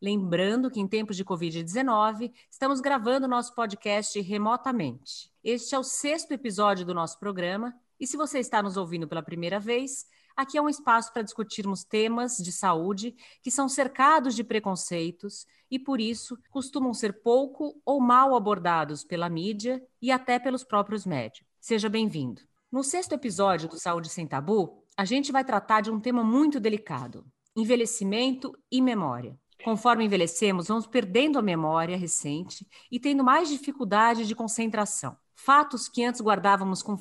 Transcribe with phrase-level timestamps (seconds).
[0.00, 5.28] Lembrando que em tempos de Covid-19, estamos gravando nosso podcast remotamente.
[5.42, 9.24] Este é o sexto episódio do nosso programa, e se você está nos ouvindo pela
[9.24, 10.06] primeira vez,
[10.36, 15.80] aqui é um espaço para discutirmos temas de saúde que são cercados de preconceitos e,
[15.80, 21.48] por isso, costumam ser pouco ou mal abordados pela mídia e até pelos próprios médicos.
[21.58, 22.40] Seja bem-vindo.
[22.70, 26.60] No sexto episódio do Saúde Sem Tabu, a gente vai tratar de um tema muito
[26.60, 29.36] delicado: envelhecimento e memória.
[29.64, 35.16] Conforme envelhecemos, vamos perdendo a memória recente e tendo mais dificuldade de concentração.
[35.34, 36.96] Fatos que antes guardávamos com,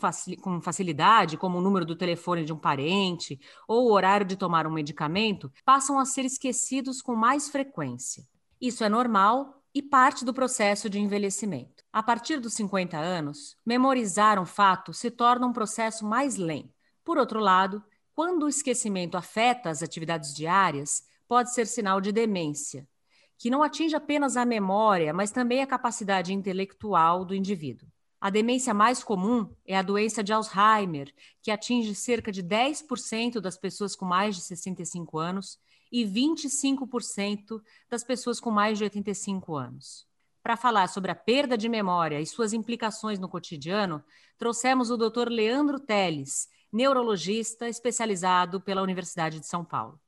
[0.61, 4.71] facilidade, como o número do telefone de um parente ou o horário de tomar um
[4.71, 8.23] medicamento, passam a ser esquecidos com mais frequência.
[8.61, 11.83] Isso é normal e parte do processo de envelhecimento.
[11.91, 16.73] A partir dos 50 anos, memorizar um fato se torna um processo mais lento.
[17.03, 17.83] Por outro lado,
[18.13, 22.87] quando o esquecimento afeta as atividades diárias, pode ser sinal de demência,
[23.37, 27.87] que não atinge apenas a memória, mas também a capacidade intelectual do indivíduo.
[28.19, 33.57] A demência mais comum é a doença de Alzheimer, que atinge cerca de 10% das
[33.57, 35.59] pessoas com mais de 65 anos
[35.91, 40.07] e 25% das pessoas com mais de 85 anos.
[40.41, 44.03] Para falar sobre a perda de memória e suas implicações no cotidiano,
[44.37, 45.29] trouxemos o Dr.
[45.29, 49.99] Leandro Teles, neurologista especializado pela Universidade de São Paulo.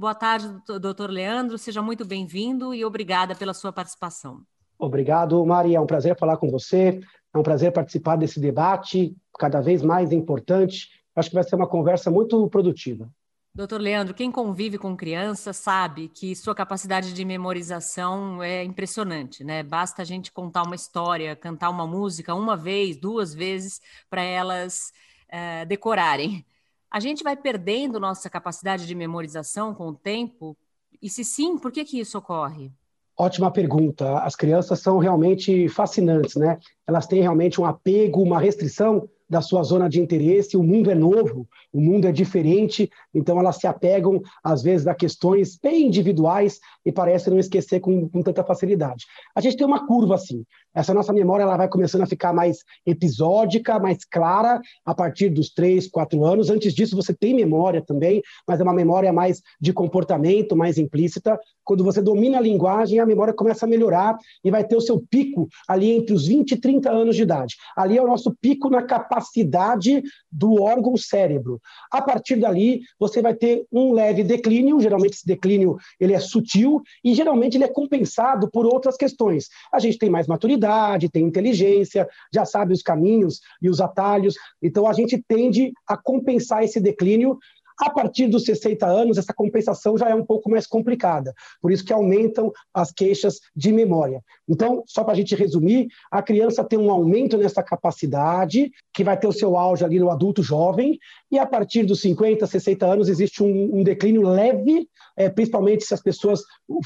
[0.00, 0.48] Boa tarde,
[0.80, 4.40] doutor Leandro, seja muito bem-vindo e obrigada pela sua participação.
[4.78, 6.98] Obrigado, Maria, é um prazer falar com você,
[7.34, 10.88] é um prazer participar desse debate, cada vez mais importante.
[11.14, 13.10] Acho que vai ser uma conversa muito produtiva.
[13.54, 19.62] Doutor Leandro, quem convive com criança sabe que sua capacidade de memorização é impressionante, né?
[19.62, 24.94] Basta a gente contar uma história, cantar uma música uma vez, duas vezes, para elas
[25.28, 26.42] uh, decorarem.
[26.90, 30.56] A gente vai perdendo nossa capacidade de memorização com o tempo?
[31.00, 32.72] E se sim, por que, que isso ocorre?
[33.16, 34.18] Ótima pergunta.
[34.18, 36.58] As crianças são realmente fascinantes, né?
[36.86, 40.94] Elas têm realmente um apego, uma restrição da sua zona de interesse, o mundo é
[40.94, 46.58] novo, o mundo é diferente, então elas se apegam, às vezes, a questões bem individuais
[46.84, 49.06] e parecem não esquecer com, com tanta facilidade.
[49.32, 52.58] A gente tem uma curva assim, essa nossa memória ela vai começando a ficar mais
[52.86, 56.50] episódica, mais clara a partir dos três, quatro anos.
[56.50, 61.38] Antes disso, você tem memória também, mas é uma memória mais de comportamento, mais implícita.
[61.64, 65.00] Quando você domina a linguagem, a memória começa a melhorar e vai ter o seu
[65.10, 67.56] pico ali entre os 20 e 30 anos de idade.
[67.76, 71.60] Ali é o nosso pico na capacidade do órgão cérebro.
[71.90, 76.82] A partir dali, você vai ter um leve declínio, geralmente esse declínio ele é sutil
[77.04, 79.48] e geralmente ele é compensado por outras questões.
[79.72, 80.59] A gente tem mais maturidade,
[81.08, 84.34] tem inteligência, já sabe os caminhos e os atalhos.
[84.62, 87.38] Então, a gente tende a compensar esse declínio
[87.80, 91.84] a partir dos 60 anos, essa compensação já é um pouco mais complicada, por isso
[91.84, 94.22] que aumentam as queixas de memória.
[94.46, 99.18] Então, só para a gente resumir, a criança tem um aumento nessa capacidade, que vai
[99.18, 100.98] ter o seu auge ali no adulto jovem,
[101.30, 104.86] e a partir dos 50, 60 anos existe um, um declínio leve,
[105.16, 106.42] é, principalmente se as pessoas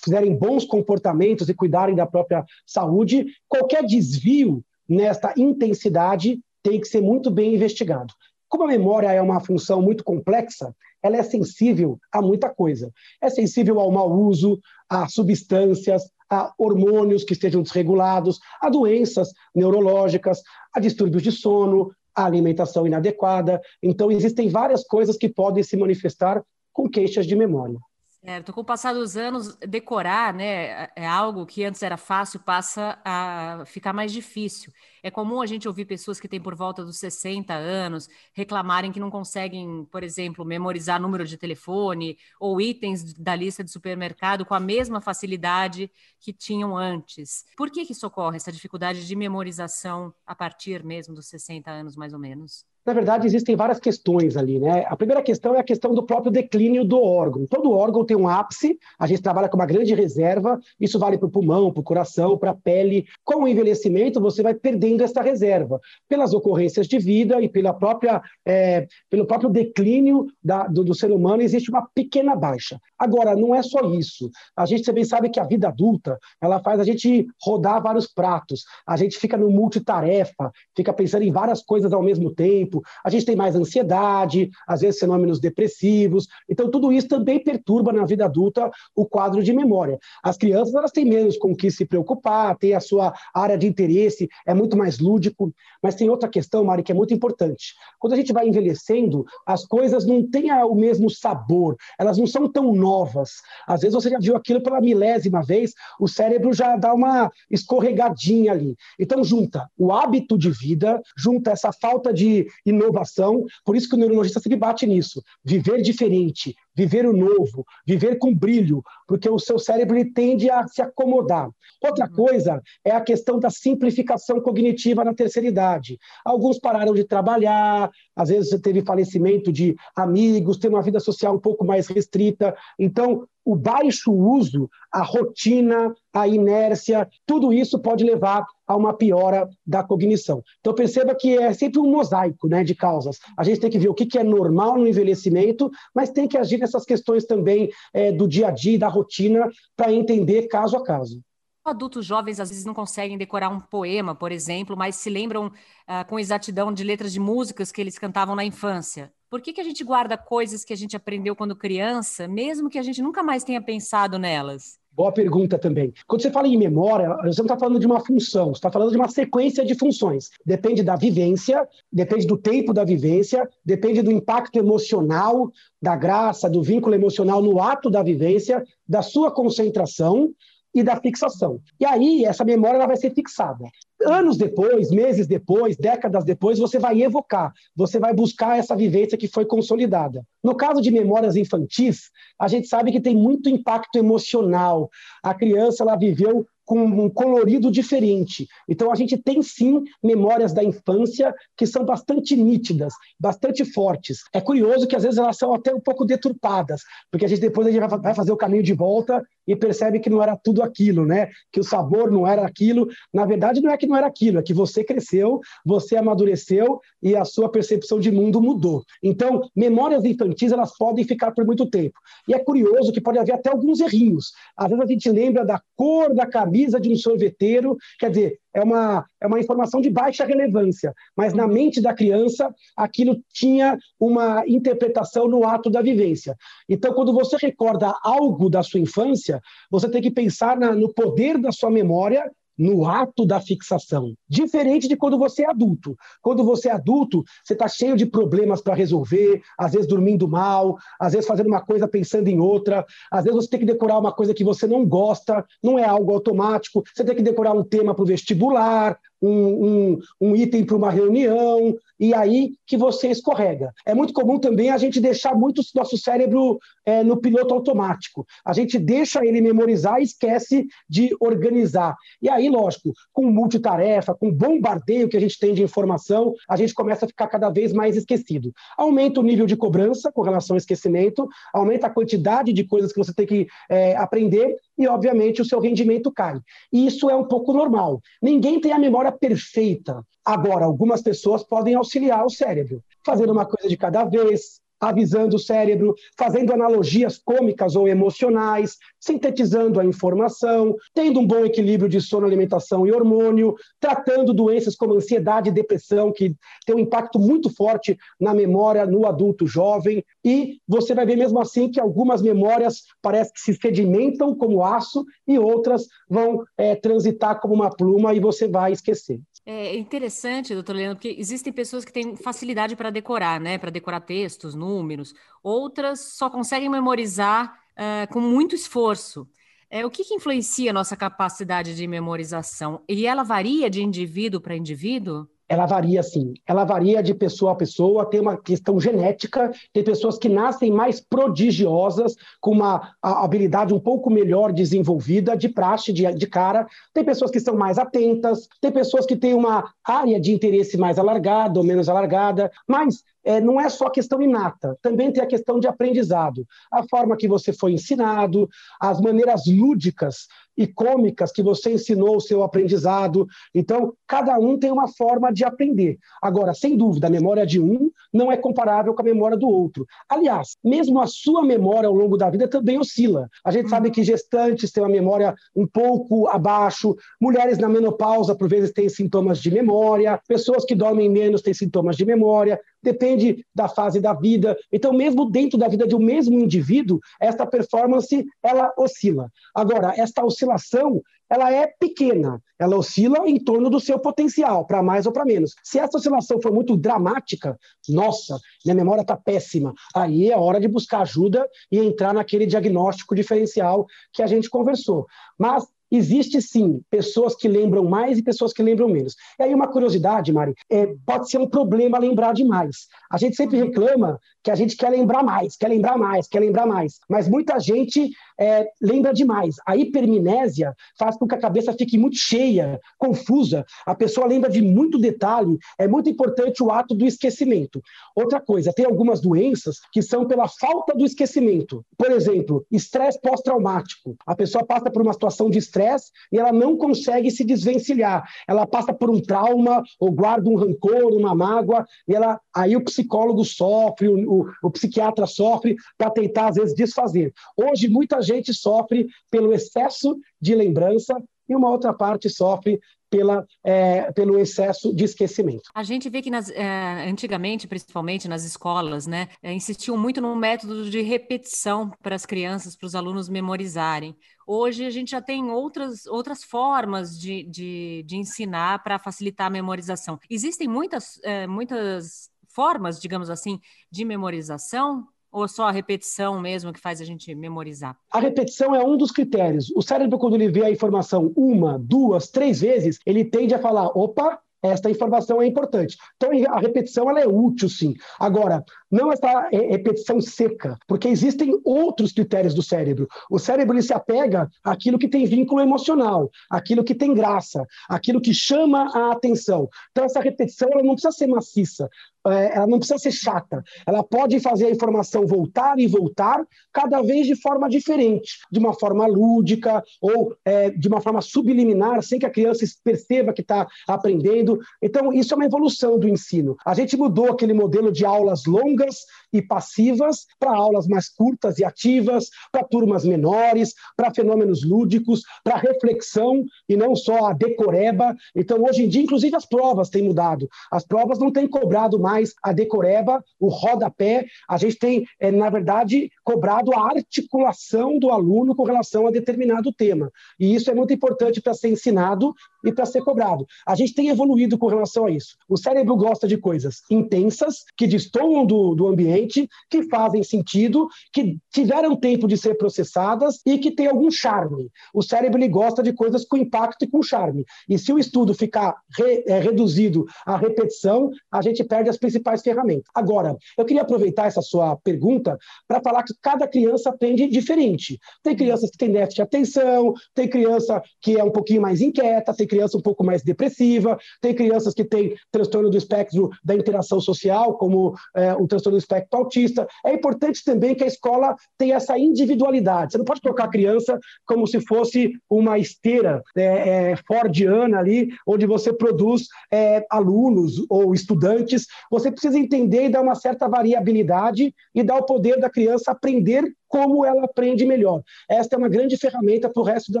[0.04, 3.26] fizerem bons comportamentos e cuidarem da própria saúde.
[3.48, 8.12] Qualquer desvio nesta intensidade tem que ser muito bem investigado.
[8.52, 12.92] Como a memória é uma função muito complexa, ela é sensível a muita coisa.
[13.18, 20.42] É sensível ao mau uso, a substâncias, a hormônios que estejam desregulados, a doenças neurológicas,
[20.70, 23.58] a distúrbios de sono, a alimentação inadequada.
[23.82, 27.78] Então, existem várias coisas que podem se manifestar com queixas de memória.
[28.24, 32.96] Certo, com o passar dos anos, decorar, né, é algo que antes era fácil, passa
[33.04, 34.72] a ficar mais difícil.
[35.02, 39.00] É comum a gente ouvir pessoas que têm por volta dos 60 anos reclamarem que
[39.00, 44.54] não conseguem, por exemplo, memorizar número de telefone ou itens da lista de supermercado com
[44.54, 45.90] a mesma facilidade
[46.20, 47.44] que tinham antes.
[47.56, 51.96] Por que, que isso ocorre, essa dificuldade de memorização a partir mesmo dos 60 anos,
[51.96, 52.64] mais ou menos?
[52.84, 54.84] Na verdade, existem várias questões ali, né?
[54.88, 57.46] A primeira questão é a questão do próprio declínio do órgão.
[57.46, 61.28] Todo órgão tem um ápice, a gente trabalha com uma grande reserva, isso vale para
[61.28, 63.06] o pulmão, para o coração, para a pele.
[63.24, 68.20] Com o envelhecimento, você vai perdendo essa reserva, pelas ocorrências de vida e pela própria,
[68.44, 72.80] é, pelo próprio declínio da, do, do, ser humano, existe uma pequena baixa.
[72.98, 74.28] Agora, não é só isso.
[74.56, 78.64] A gente também sabe que a vida adulta, ela faz a gente rodar vários pratos,
[78.86, 83.10] a gente fica no multitarefa, fica pensando em várias coisas ao mesmo tempo, tempo, a
[83.10, 86.26] gente tem mais ansiedade, às vezes fenômenos depressivos.
[86.48, 89.98] Então, tudo isso também perturba na vida adulta o quadro de memória.
[90.22, 93.66] As crianças elas têm menos com o que se preocupar, têm a sua área de
[93.66, 95.52] interesse, é muito mais lúdico.
[95.82, 97.74] Mas tem outra questão, Mari, que é muito importante.
[97.98, 102.50] Quando a gente vai envelhecendo, as coisas não têm o mesmo sabor, elas não são
[102.50, 103.30] tão novas.
[103.66, 108.52] Às vezes você já viu aquilo pela milésima vez, o cérebro já dá uma escorregadinha
[108.52, 108.76] ali.
[108.98, 113.98] Então, junta o hábito de vida, junta essa falta de inovação, por isso que o
[113.98, 115.22] neurologista sempre bate nisso.
[115.44, 120.66] Viver diferente, viver o novo, viver com brilho, porque o seu cérebro ele tende a
[120.66, 121.48] se acomodar.
[121.82, 122.12] Outra uhum.
[122.12, 125.98] coisa é a questão da simplificação cognitiva na terceira idade.
[126.24, 131.40] Alguns pararam de trabalhar, às vezes teve falecimento de amigos, tem uma vida social um
[131.40, 132.54] pouco mais restrita.
[132.78, 139.48] Então, o baixo uso, a rotina, a inércia, tudo isso pode levar a uma piora
[139.66, 140.42] da cognição.
[140.60, 143.18] Então perceba que é sempre um mosaico né, de causas.
[143.36, 146.61] A gente tem que ver o que é normal no envelhecimento, mas tem que agir
[146.62, 151.20] nessas questões também é, do dia a dia, da rotina, para entender caso a caso.
[151.64, 155.52] Adultos jovens às vezes não conseguem decorar um poema, por exemplo, mas se lembram
[155.86, 159.12] ah, com exatidão de letras de músicas que eles cantavam na infância.
[159.30, 162.78] Por que, que a gente guarda coisas que a gente aprendeu quando criança, mesmo que
[162.78, 164.81] a gente nunca mais tenha pensado nelas?
[164.94, 165.92] Boa pergunta também.
[166.06, 168.90] Quando você fala em memória, você não está falando de uma função, você está falando
[168.90, 170.30] de uma sequência de funções.
[170.44, 175.50] Depende da vivência, depende do tempo da vivência, depende do impacto emocional,
[175.80, 180.30] da graça, do vínculo emocional no ato da vivência, da sua concentração
[180.74, 181.60] e da fixação.
[181.80, 183.64] E aí, essa memória ela vai ser fixada.
[184.06, 189.28] Anos depois, meses depois, décadas depois, você vai evocar, você vai buscar essa vivência que
[189.28, 190.24] foi consolidada.
[190.42, 194.90] No caso de memórias infantis, a gente sabe que tem muito impacto emocional.
[195.22, 198.46] A criança ela viveu com um colorido diferente.
[198.68, 204.20] Então, a gente tem sim memórias da infância que são bastante nítidas, bastante fortes.
[204.32, 207.66] É curioso que às vezes elas são até um pouco deturpadas, porque a gente depois
[207.66, 211.04] a gente vai fazer o caminho de volta e percebe que não era tudo aquilo,
[211.04, 211.28] né?
[211.50, 212.88] Que o sabor não era aquilo.
[213.12, 217.16] Na verdade, não é que não era aquilo, é que você cresceu, você amadureceu e
[217.16, 218.84] a sua percepção de mundo mudou.
[219.02, 221.98] Então, memórias infantis elas podem ficar por muito tempo.
[222.28, 224.32] E é curioso que pode haver até alguns errinhos.
[224.56, 228.62] Às vezes a gente lembra da cor da camisa de um sorveteiro, quer dizer, é
[228.62, 234.46] uma, é uma informação de baixa relevância, mas na mente da criança aquilo tinha uma
[234.46, 236.36] interpretação no ato da vivência.
[236.68, 239.31] Então, quando você recorda algo da sua infância,
[239.70, 244.14] você tem que pensar na, no poder da sua memória no ato da fixação.
[244.28, 245.96] Diferente de quando você é adulto.
[246.20, 250.76] Quando você é adulto, você está cheio de problemas para resolver, às vezes dormindo mal,
[251.00, 254.12] às vezes fazendo uma coisa pensando em outra, às vezes você tem que decorar uma
[254.12, 257.94] coisa que você não gosta, não é algo automático, você tem que decorar um tema
[257.94, 263.72] para o vestibular, um, um, um item para uma reunião, e aí que você escorrega.
[263.86, 268.26] É muito comum também a gente deixar muito o nosso cérebro é, no piloto automático.
[268.44, 271.94] A gente deixa ele memorizar e esquece de organizar.
[272.20, 276.74] E aí, lógico, com multitarefa, com bombardeio que a gente tem de informação, a gente
[276.74, 278.52] começa a ficar cada vez mais esquecido.
[278.76, 282.98] Aumenta o nível de cobrança com relação ao esquecimento, aumenta a quantidade de coisas que
[282.98, 286.38] você tem que é, aprender e, obviamente, o seu rendimento cai.
[286.72, 288.00] E isso é um pouco normal.
[288.20, 290.02] Ninguém tem a memória perfeita.
[290.24, 295.38] Agora, algumas pessoas podem auxiliar o cérebro, fazendo uma coisa de cada vez, avisando o
[295.38, 302.26] cérebro, fazendo analogias cômicas ou emocionais, sintetizando a informação, tendo um bom equilíbrio de sono,
[302.26, 306.34] alimentação e hormônio, tratando doenças como ansiedade e depressão, que
[306.66, 310.04] tem um impacto muito forte na memória no adulto jovem.
[310.24, 315.04] E você vai ver mesmo assim que algumas memórias parece que se sedimentam como aço
[315.28, 319.20] e outras vão é, transitar como uma pluma e você vai esquecer.
[319.44, 323.58] É interessante, doutor Leandro, porque existem pessoas que têm facilidade para decorar, né?
[323.58, 325.12] Para decorar textos, números.
[325.42, 329.28] Outras só conseguem memorizar uh, com muito esforço.
[329.68, 332.84] É, o que, que influencia a nossa capacidade de memorização?
[332.88, 335.26] E ela varia de indivíduo para indivíduo?
[335.52, 336.32] Ela varia sim.
[336.46, 340.98] Ela varia de pessoa a pessoa, tem uma questão genética, tem pessoas que nascem mais
[340.98, 346.66] prodigiosas, com uma habilidade um pouco melhor desenvolvida, de praxe, de, de cara.
[346.94, 350.98] Tem pessoas que são mais atentas, tem pessoas que têm uma área de interesse mais
[350.98, 355.60] alargada ou menos alargada, mas é, não é só questão inata, também tem a questão
[355.60, 356.46] de aprendizado.
[356.70, 358.48] A forma que você foi ensinado,
[358.80, 360.26] as maneiras lúdicas
[360.56, 363.26] e cômicas que você ensinou o seu aprendizado.
[363.54, 365.98] Então, cada um tem uma forma de aprender.
[366.20, 369.86] Agora, sem dúvida, a memória de um não é comparável com a memória do outro.
[370.08, 373.28] Aliás, mesmo a sua memória ao longo da vida também oscila.
[373.44, 378.48] A gente sabe que gestantes têm uma memória um pouco abaixo, mulheres na menopausa, por
[378.48, 383.68] vezes, têm sintomas de memória, pessoas que dormem menos têm sintomas de memória, depende da
[383.68, 384.56] fase da vida.
[384.72, 389.30] Então, mesmo dentro da vida de um mesmo indivíduo, esta performance ela oscila.
[389.54, 391.00] Agora, esta oscilação
[391.32, 395.54] ela é pequena, ela oscila em torno do seu potencial, para mais ou para menos.
[395.64, 397.58] Se essa oscilação for muito dramática,
[397.88, 403.14] nossa, minha memória está péssima, aí é hora de buscar ajuda e entrar naquele diagnóstico
[403.14, 405.06] diferencial que a gente conversou.
[405.38, 409.14] Mas Existe sim pessoas que lembram mais e pessoas que lembram menos.
[409.38, 412.88] E aí, uma curiosidade, Mari, é, pode ser um problema lembrar demais.
[413.10, 416.66] A gente sempre reclama que a gente quer lembrar mais, quer lembrar mais, quer lembrar
[416.66, 416.98] mais.
[417.08, 419.56] Mas muita gente é, lembra demais.
[419.66, 423.64] A hipermnésia faz com que a cabeça fique muito cheia, confusa.
[423.86, 425.58] A pessoa lembra de muito detalhe.
[425.78, 427.82] É muito importante o ato do esquecimento.
[428.14, 431.84] Outra coisa, tem algumas doenças que são pela falta do esquecimento.
[431.96, 434.16] Por exemplo, estresse pós-traumático.
[434.26, 438.28] A pessoa passa por uma situação de estresse e ela não consegue se desvencilhar.
[438.48, 442.84] Ela passa por um trauma ou guarda um rancor, uma mágoa, e ela, aí o
[442.84, 447.32] psicólogo sofre, o, o, o psiquiatra sofre para tentar, às vezes, desfazer.
[447.56, 451.14] Hoje, muita gente sofre pelo excesso de lembrança
[451.48, 452.80] e uma outra parte sofre
[453.12, 455.68] pela, é, pelo excesso de esquecimento.
[455.74, 460.34] A gente vê que nas, é, antigamente, principalmente nas escolas, né, é, insistiam muito no
[460.34, 464.16] método de repetição para as crianças, para os alunos memorizarem.
[464.46, 469.50] Hoje a gente já tem outras, outras formas de, de, de ensinar para facilitar a
[469.50, 470.18] memorização.
[470.30, 473.60] Existem muitas, é, muitas formas, digamos assim,
[473.90, 475.06] de memorização?
[475.32, 477.96] Ou só a repetição mesmo que faz a gente memorizar?
[478.12, 479.72] A repetição é um dos critérios.
[479.74, 483.86] O cérebro, quando ele vê a informação uma, duas, três vezes, ele tende a falar:
[483.96, 485.96] opa, esta informação é importante.
[486.16, 487.94] Então, a repetição ela é útil, sim.
[488.18, 493.08] Agora, não essa repetição seca, porque existem outros critérios do cérebro.
[493.28, 498.20] O cérebro ele se apega àquilo que tem vínculo emocional, àquilo que tem graça, àquilo
[498.20, 499.68] que chama a atenção.
[499.90, 501.88] Então, essa repetição ela não precisa ser maciça.
[502.26, 503.64] É, ela não precisa ser chata.
[503.86, 508.72] Ela pode fazer a informação voltar e voltar, cada vez de forma diferente, de uma
[508.72, 513.66] forma lúdica ou é, de uma forma subliminar, sem que a criança perceba que está
[513.88, 514.58] aprendendo.
[514.80, 516.56] Então, isso é uma evolução do ensino.
[516.64, 521.64] A gente mudou aquele modelo de aulas longas e passivas para aulas mais curtas e
[521.64, 528.14] ativas, para turmas menores, para fenômenos lúdicos, para reflexão e não só a decoreba.
[528.36, 530.48] Então, hoje em dia, inclusive, as provas têm mudado.
[530.70, 534.26] As provas não têm cobrado mais mais a decoreba, o rodapé.
[534.48, 539.72] A gente tem, é, na verdade, cobrado a articulação do aluno com relação a determinado
[539.72, 540.10] tema.
[540.38, 543.46] E isso é muito importante para ser ensinado e para ser cobrado.
[543.66, 545.36] A gente tem evoluído com relação a isso.
[545.48, 551.38] O cérebro gosta de coisas intensas, que destoam do, do ambiente, que fazem sentido, que
[551.52, 554.70] tiveram tempo de ser processadas e que tem algum charme.
[554.94, 557.44] O cérebro ele gosta de coisas com impacto e com charme.
[557.68, 562.42] E se o estudo ficar re, é, reduzido à repetição, a gente perde as principais
[562.42, 562.84] ferramentas.
[562.94, 567.98] Agora, eu queria aproveitar essa sua pergunta para falar que cada criança aprende diferente.
[568.22, 572.34] Tem crianças que têm déficit de atenção, tem criança que é um pouquinho mais inquieta,
[572.34, 577.00] tem criança um pouco mais depressiva, tem crianças que têm transtorno do espectro da interação
[577.00, 579.66] social, como é, o transtorno do espectro autista.
[579.84, 582.92] É importante também que a escola tenha essa individualidade.
[582.92, 586.44] Você não pode colocar a criança como se fosse uma esteira é,
[586.92, 593.02] é, fordiana ali, onde você produz é, alunos ou estudantes você precisa entender e dar
[593.02, 598.02] uma certa variabilidade e dar o poder da criança aprender como ela aprende melhor.
[598.26, 600.00] Esta é uma grande ferramenta para o resto da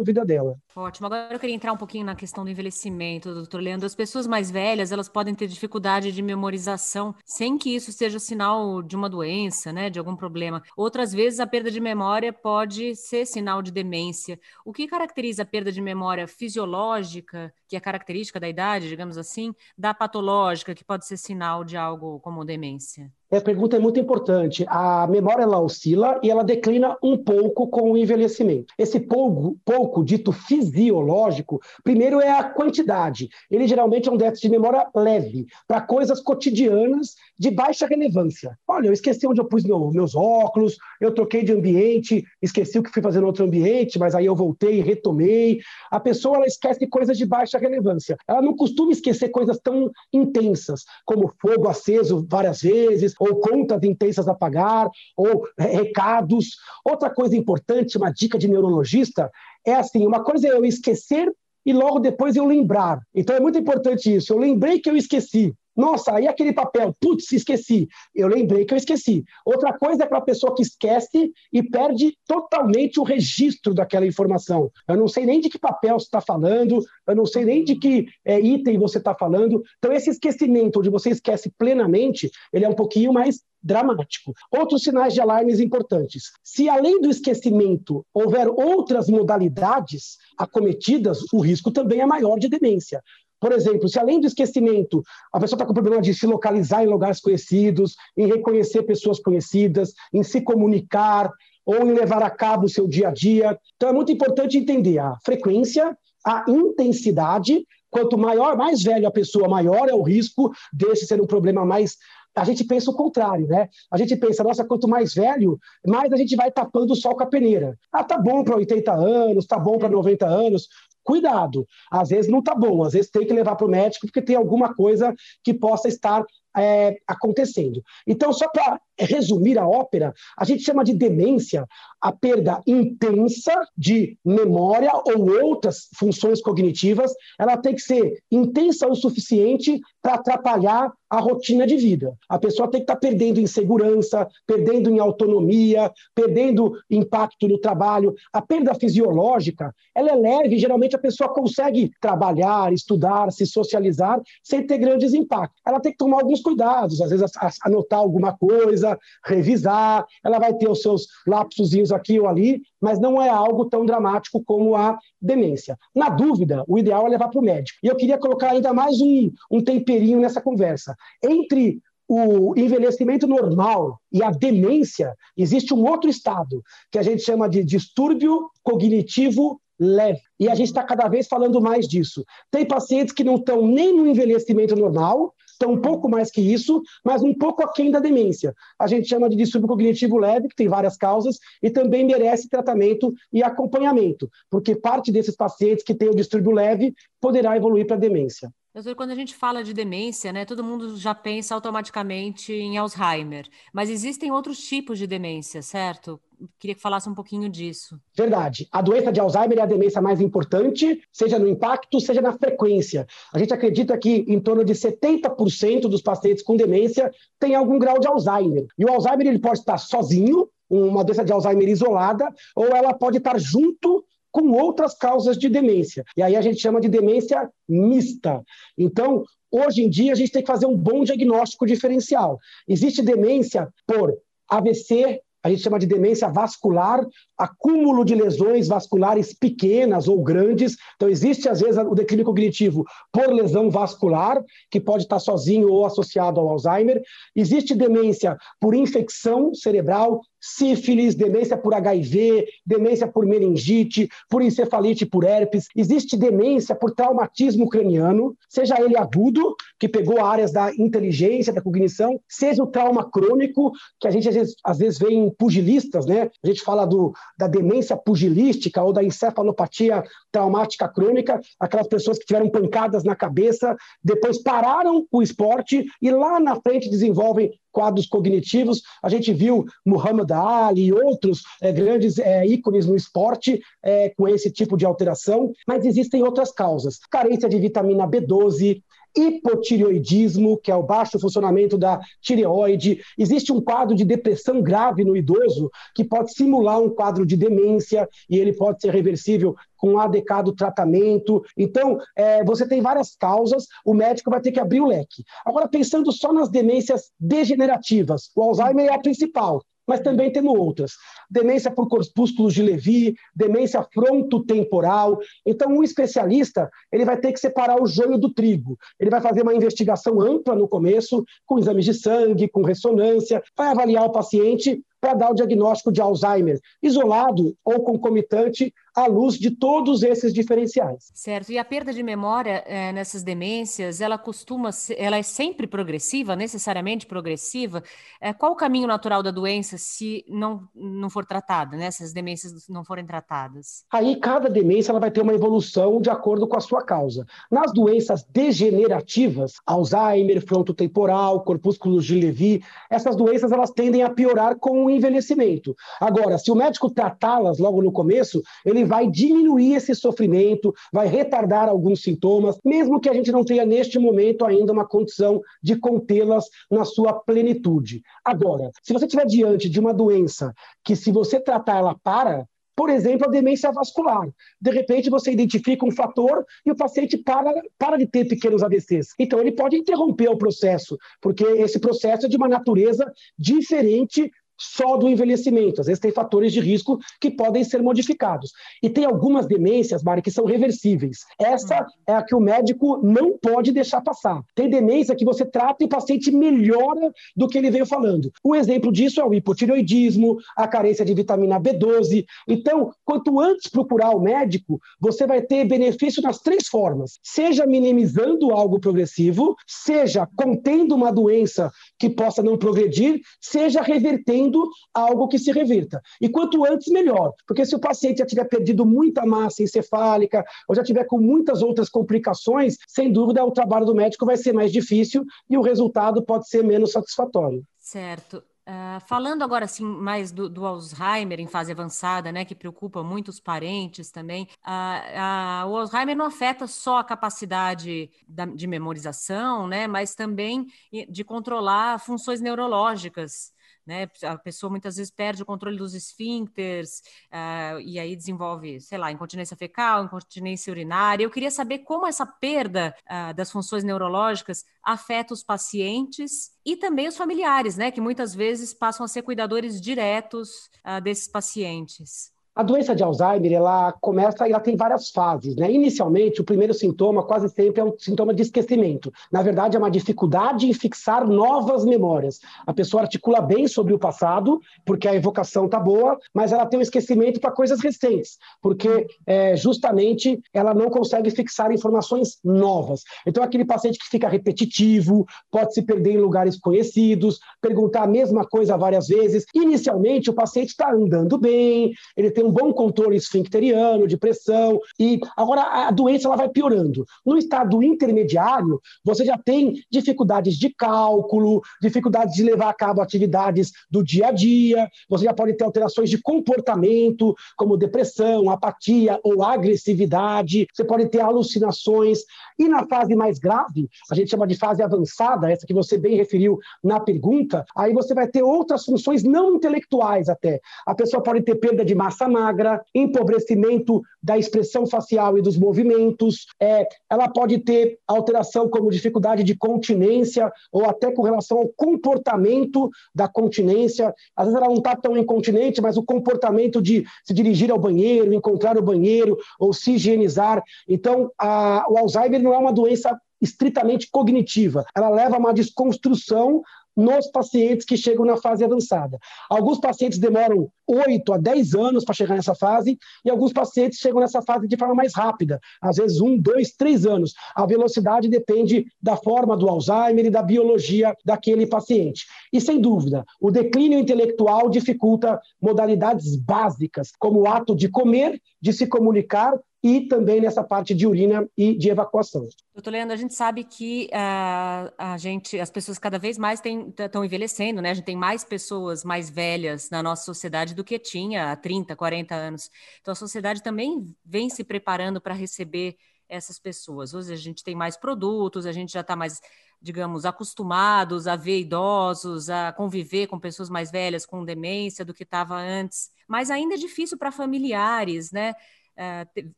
[0.00, 0.56] vida dela.
[0.74, 1.06] Ótimo.
[1.06, 3.84] Agora eu queria entrar um pouquinho na questão do envelhecimento, doutor Leandro.
[3.84, 8.80] As pessoas mais velhas, elas podem ter dificuldade de memorização sem que isso seja sinal
[8.80, 10.62] de uma doença, né, de algum problema.
[10.74, 14.40] Outras vezes a perda de memória pode ser sinal de demência.
[14.64, 19.54] O que caracteriza a perda de memória fisiológica, que é característica da idade, digamos assim,
[19.78, 23.10] da patológica, que pode ser sinal de algo como demência?
[23.32, 24.62] Essa pergunta é muito importante.
[24.68, 28.74] A memória ela oscila e ela declina um pouco com o envelhecimento.
[28.76, 33.30] Esse pouco, pouco dito fisiológico, primeiro é a quantidade.
[33.50, 38.54] Ele geralmente é um déficit de memória leve, para coisas cotidianas de baixa relevância.
[38.68, 42.82] Olha, eu esqueci onde eu pus meu, meus óculos, eu troquei de ambiente, esqueci o
[42.82, 45.58] que fui fazer no outro ambiente, mas aí eu voltei e retomei.
[45.90, 48.16] A pessoa ela esquece coisas de baixa relevância.
[48.28, 54.28] Ela não costuma esquecer coisas tão intensas, como fogo aceso várias vezes, ou contas intensas
[54.28, 56.56] a pagar, ou recados.
[56.84, 59.30] Outra coisa importante, uma dica de neurologista,
[59.66, 61.32] é assim: uma coisa é eu esquecer
[61.64, 63.00] e logo depois eu lembrar.
[63.14, 64.32] Então é muito importante isso.
[64.32, 65.54] Eu lembrei que eu esqueci.
[65.76, 67.88] Nossa, aí aquele papel, putz, esqueci.
[68.14, 69.24] Eu lembrei que eu esqueci.
[69.44, 74.70] Outra coisa é para a pessoa que esquece e perde totalmente o registro daquela informação.
[74.86, 77.76] Eu não sei nem de que papel você está falando, eu não sei nem de
[77.76, 79.62] que é, item você está falando.
[79.78, 84.32] Então, esse esquecimento, onde você esquece plenamente, ele é um pouquinho mais dramático.
[84.50, 86.32] Outros sinais de alarmes importantes.
[86.42, 93.00] Se além do esquecimento houver outras modalidades acometidas, o risco também é maior de demência.
[93.42, 96.86] Por exemplo, se além do esquecimento, a pessoa está com problema de se localizar em
[96.86, 101.28] lugares conhecidos, em reconhecer pessoas conhecidas, em se comunicar
[101.66, 103.58] ou em levar a cabo o seu dia a dia.
[103.74, 107.66] Então é muito importante entender a frequência, a intensidade.
[107.90, 111.96] Quanto maior, mais velho a pessoa, maior é o risco desse ser um problema mais
[112.34, 113.68] a gente pensa o contrário, né?
[113.90, 117.24] A gente pensa, nossa, quanto mais velho, mais a gente vai tapando o sol com
[117.24, 117.78] a peneira.
[117.92, 120.66] Ah, tá bom para 80 anos, tá bom para 90 anos,
[121.02, 121.66] cuidado.
[121.90, 124.36] Às vezes não está bom, às vezes tem que levar para o médico porque tem
[124.36, 126.24] alguma coisa que possa estar
[126.56, 127.82] é, acontecendo.
[128.06, 131.66] Então, só para resumir a ópera, a gente chama de demência
[132.00, 137.12] a perda intensa de memória ou outras funções cognitivas.
[137.38, 142.14] Ela tem que ser intensa o suficiente para atrapalhar a rotina de vida.
[142.26, 147.58] A pessoa tem que estar tá perdendo em segurança, perdendo em autonomia, perdendo impacto no
[147.58, 148.14] trabalho.
[148.32, 154.66] A perda fisiológica, ela é leve, geralmente a pessoa consegue trabalhar, estudar, se socializar sem
[154.66, 155.60] ter grandes impactos.
[155.66, 157.30] Ela tem que tomar alguns cuidados, às vezes
[157.62, 158.81] anotar alguma coisa,
[159.24, 163.84] revisar, ela vai ter os seus lapsozinhos aqui ou ali, mas não é algo tão
[163.84, 165.78] dramático como a demência.
[165.94, 167.78] Na dúvida, o ideal é levar para o médico.
[167.82, 170.94] E eu queria colocar ainda mais um, um temperinho nessa conversa.
[171.22, 177.48] Entre o envelhecimento normal e a demência, existe um outro estado, que a gente chama
[177.48, 180.20] de distúrbio cognitivo leve.
[180.38, 182.24] E a gente está cada vez falando mais disso.
[182.50, 186.82] Tem pacientes que não estão nem no envelhecimento normal, estão um pouco mais que isso,
[187.04, 188.52] mas um pouco aquém da demência.
[188.78, 193.14] A gente chama de distúrbio cognitivo leve, que tem várias causas, e também merece tratamento
[193.32, 198.52] e acompanhamento, porque parte desses pacientes que têm o distúrbio leve poderá evoluir para demência.
[198.74, 203.46] Doutor, quando a gente fala de demência, né, todo mundo já pensa automaticamente em Alzheimer,
[203.70, 206.18] mas existem outros tipos de demência, certo?
[206.58, 208.00] Queria que falasse um pouquinho disso.
[208.16, 208.66] Verdade.
[208.72, 213.06] A doença de Alzheimer é a demência mais importante, seja no impacto, seja na frequência.
[213.30, 218.00] A gente acredita que em torno de 70% dos pacientes com demência têm algum grau
[218.00, 218.66] de Alzheimer.
[218.78, 223.18] E o Alzheimer ele pode estar sozinho, uma doença de Alzheimer isolada, ou ela pode
[223.18, 226.02] estar junto com outras causas de demência.
[226.16, 228.42] E aí a gente chama de demência mista.
[228.76, 232.38] Então, hoje em dia, a gente tem que fazer um bom diagnóstico diferencial.
[232.66, 234.16] Existe demência por
[234.48, 237.04] AVC, a gente chama de demência vascular,
[237.36, 240.76] acúmulo de lesões vasculares pequenas ou grandes.
[240.94, 244.40] Então, existe, às vezes, o declínio cognitivo por lesão vascular,
[244.70, 247.02] que pode estar sozinho ou associado ao Alzheimer.
[247.34, 255.22] Existe demência por infecção cerebral, sífilis, demência por HIV, demência por meningite, por encefalite por
[255.22, 255.68] herpes.
[255.76, 262.20] Existe demência por traumatismo craniano, seja ele agudo, que pegou áreas da inteligência, da cognição,
[262.28, 266.28] seja o trauma crônico, que a gente às vezes, às vezes vê em pugilistas, né?
[266.42, 270.02] A gente fala do, da demência pugilística ou da encefalopatia
[270.32, 276.40] traumática crônica, aquelas pessoas que tiveram pancadas na cabeça, depois pararam o esporte e lá
[276.40, 278.82] na frente desenvolvem quadros cognitivos.
[279.02, 284.28] A gente viu Muhammad Ali e outros é, grandes é, ícones no esporte é, com
[284.28, 286.98] esse tipo de alteração, mas existem outras causas.
[287.10, 288.82] Carência de vitamina B12,
[289.16, 293.00] hipotireoidismo, que é o baixo funcionamento da tireoide.
[293.18, 298.08] Existe um quadro de depressão grave no idoso que pode simular um quadro de demência
[298.28, 301.42] e ele pode ser reversível com um adequado tratamento.
[301.56, 305.24] Então, é, você tem várias causas, o médico vai ter que abrir o leque.
[305.44, 310.92] Agora, pensando só nas demências degenerativas, o Alzheimer é a principal mas também temos outras.
[311.30, 315.18] Demência por corpúsculos de Levi, demência frontotemporal.
[315.46, 318.78] Então, um especialista ele vai ter que separar o joio do trigo.
[318.98, 323.68] Ele vai fazer uma investigação ampla no começo, com exames de sangue, com ressonância, vai
[323.68, 329.50] avaliar o paciente para dar o diagnóstico de Alzheimer, isolado ou concomitante à luz de
[329.50, 331.10] todos esses diferenciais.
[331.14, 331.50] Certo.
[331.50, 336.36] E a perda de memória é, nessas demências, ela costuma, ser, ela é sempre progressiva,
[336.36, 337.82] necessariamente progressiva.
[338.20, 341.90] É, qual o caminho natural da doença se não, não for tratada, né?
[341.90, 343.84] Se as demências não forem tratadas?
[343.90, 347.26] Aí cada demência ela vai ter uma evolução de acordo com a sua causa.
[347.50, 354.84] Nas doenças degenerativas, Alzheimer, frontotemporal, corpúsculos de Levy, essas doenças elas tendem a piorar com
[354.84, 355.74] o envelhecimento.
[356.00, 361.06] Agora, se o médico tratá-las logo no começo, ele ele vai diminuir esse sofrimento, vai
[361.06, 365.76] retardar alguns sintomas, mesmo que a gente não tenha neste momento ainda uma condição de
[365.76, 368.02] contê-las na sua plenitude.
[368.24, 370.52] Agora, se você estiver diante de uma doença
[370.84, 374.28] que, se você tratar, ela para, por exemplo, a demência vascular.
[374.60, 379.08] De repente, você identifica um fator e o paciente para, para de ter pequenos AVCs.
[379.18, 384.30] Então, ele pode interromper o processo, porque esse processo é de uma natureza diferente
[384.62, 385.80] só do envelhecimento.
[385.80, 388.52] Às vezes tem fatores de risco que podem ser modificados.
[388.82, 391.18] E tem algumas demências, Mari, que são reversíveis.
[391.38, 394.42] Essa é a que o médico não pode deixar passar.
[394.54, 398.30] Tem demência que você trata e o paciente melhora do que ele veio falando.
[398.44, 402.24] Um exemplo disso é o hipotireoidismo, a carência de vitamina B12.
[402.48, 408.52] Então, quanto antes procurar o médico, você vai ter benefício nas três formas: seja minimizando
[408.52, 414.51] algo progressivo, seja contendo uma doença que possa não progredir, seja revertendo
[414.92, 416.00] algo que se revirta.
[416.20, 417.32] E quanto antes, melhor.
[417.46, 421.62] Porque se o paciente já tiver perdido muita massa encefálica ou já tiver com muitas
[421.62, 426.22] outras complicações, sem dúvida o trabalho do médico vai ser mais difícil e o resultado
[426.22, 427.62] pode ser menos satisfatório.
[427.78, 428.42] Certo.
[428.62, 433.40] Uh, falando agora assim mais do, do, Alzheimer em fase avançada, né, que preocupa muitos
[433.40, 439.88] parentes também, uh, uh, o Alzheimer não afeta só a capacidade da, de memorização, né,
[439.88, 440.68] mas também
[441.08, 443.52] de controlar funções neurológicas
[443.86, 444.08] né?
[444.22, 449.10] A pessoa muitas vezes perde o controle dos esfíncteres uh, e aí desenvolve, sei lá,
[449.12, 451.24] incontinência fecal, incontinência urinária.
[451.24, 457.08] Eu queria saber como essa perda uh, das funções neurológicas afeta os pacientes e também
[457.08, 457.90] os familiares, né?
[457.90, 462.31] Que muitas vezes passam a ser cuidadores diretos uh, desses pacientes.
[462.54, 465.72] A doença de Alzheimer, ela começa, ela tem várias fases, né?
[465.72, 469.10] Inicialmente, o primeiro sintoma quase sempre é um sintoma de esquecimento.
[469.30, 472.40] Na verdade, é uma dificuldade em fixar novas memórias.
[472.66, 476.78] A pessoa articula bem sobre o passado, porque a evocação tá boa, mas ela tem
[476.78, 483.02] um esquecimento para coisas recentes, porque é, justamente ela não consegue fixar informações novas.
[483.26, 488.46] Então, aquele paciente que fica repetitivo, pode se perder em lugares conhecidos, perguntar a mesma
[488.46, 489.46] coisa várias vezes.
[489.54, 495.20] Inicialmente, o paciente está andando bem, ele tem um bom controle esfincteriano, de pressão, e
[495.36, 497.04] agora a doença ela vai piorando.
[497.24, 503.72] No estado intermediário, você já tem dificuldades de cálculo, dificuldades de levar a cabo atividades
[503.90, 509.42] do dia a dia, você já pode ter alterações de comportamento, como depressão, apatia ou
[509.42, 512.20] agressividade, você pode ter alucinações,
[512.58, 516.16] e na fase mais grave, a gente chama de fase avançada, essa que você bem
[516.16, 520.60] referiu na pergunta, aí você vai ter outras funções não intelectuais até.
[520.86, 526.46] A pessoa pode ter perda de massa magra, empobrecimento da expressão facial e dos movimentos,
[526.60, 532.90] é, ela pode ter alteração como dificuldade de continência ou até com relação ao comportamento
[533.14, 534.14] da continência.
[534.36, 538.32] Às vezes ela não está tão incontinente, mas o comportamento de se dirigir ao banheiro,
[538.32, 540.62] encontrar o banheiro ou se higienizar.
[540.88, 544.84] Então, a, o Alzheimer não é uma doença estritamente cognitiva.
[544.96, 546.62] Ela leva a uma desconstrução
[546.96, 549.18] nos pacientes que chegam na fase avançada.
[549.48, 554.20] Alguns pacientes demoram 8 a 10 anos para chegar nessa fase, e alguns pacientes chegam
[554.20, 557.34] nessa fase de forma mais rápida, às vezes um, dois, três anos.
[557.54, 562.26] A velocidade depende da forma do Alzheimer e da biologia daquele paciente.
[562.52, 568.72] E sem dúvida, o declínio intelectual dificulta modalidades básicas, como o ato de comer, de
[568.72, 572.46] se comunicar e também nessa parte de urina e de evacuação.
[572.72, 577.24] Doutor Leandro, a gente sabe que uh, a gente, as pessoas cada vez mais estão
[577.24, 577.90] envelhecendo, né?
[577.90, 581.96] A gente tem mais pessoas mais velhas na nossa sociedade do que tinha há 30,
[581.96, 582.70] 40 anos.
[583.00, 585.96] Então a sociedade também vem se preparando para receber
[586.28, 587.12] essas pessoas.
[587.12, 589.40] Hoje a gente tem mais produtos, a gente já está mais,
[589.80, 595.24] digamos, acostumados a ver idosos, a conviver com pessoas mais velhas com demência do que
[595.24, 596.10] estava antes.
[596.28, 598.54] Mas ainda é difícil para familiares, né?
[598.96, 599.52] Uh,